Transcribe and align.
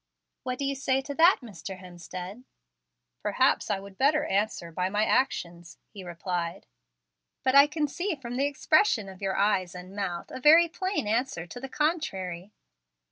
"What 0.41 0.57
do 0.57 0.65
you 0.65 0.73
say 0.73 0.99
to 1.01 1.13
that, 1.13 1.41
Mr. 1.43 1.77
Hemstead?" 1.77 2.43
"Perhaps 3.21 3.69
I 3.69 3.79
would 3.79 3.99
better 3.99 4.25
answer 4.25 4.71
by 4.71 4.89
my 4.89 5.05
actions," 5.05 5.77
he 5.93 6.03
replied. 6.03 6.65
"But 7.43 7.53
I 7.53 7.67
can 7.67 7.87
see 7.87 8.15
from 8.15 8.35
the 8.35 8.47
expression 8.47 9.07
of 9.07 9.21
your 9.21 9.35
eyes 9.37 9.75
and 9.75 9.95
mouth 9.95 10.31
a 10.31 10.39
very 10.39 10.67
plain 10.67 11.05
answer 11.07 11.45
to 11.45 11.59
the 11.59 11.69
contrary. 11.69 12.51